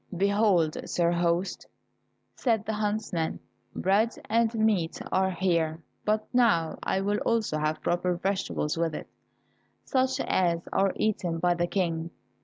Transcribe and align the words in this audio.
"Behold, 0.17 0.75
sir 0.89 1.11
host," 1.11 1.67
said 2.35 2.65
the 2.65 2.73
huntsman, 2.73 3.39
"bread 3.75 4.09
and 4.27 4.51
meat 4.55 4.99
are 5.11 5.29
here 5.29 5.79
but 6.05 6.25
now 6.33 6.79
I 6.81 7.01
will 7.01 7.19
also 7.19 7.59
have 7.59 7.83
proper 7.83 8.15
vegetables 8.15 8.79
with 8.79 8.95
it, 8.95 9.07
such 9.85 10.19
as 10.21 10.67
are 10.73 10.93
eaten 10.95 11.37
by 11.37 11.53
the 11.53 11.67
King." 11.67 12.09